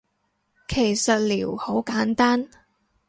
[0.67, 2.49] 其實撩好簡單